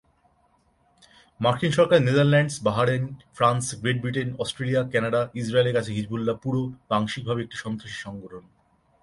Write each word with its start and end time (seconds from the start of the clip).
মার্কিন 1.39 1.71
সরকার, 1.77 1.99
Netherlands, 2.07 2.55
Bahrain, 2.67 3.05
France, 3.37 3.65
Great 3.81 3.97
Britain, 4.01 4.29
Australia, 4.39 4.81
Canada, 4.93 5.21
ইসরায়েলের 5.41 5.75
কাছে 5.77 5.91
হিজবুল্লাহ 5.97 6.35
পুরো 6.43 6.61
বা 6.87 6.93
আংশিকভাবে 6.99 7.39
একটি 7.43 7.57
সন্ত্রাসী 7.63 7.97
সংগঠন। 8.05 8.43